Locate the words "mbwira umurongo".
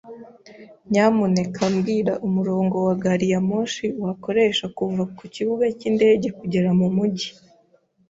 1.73-2.75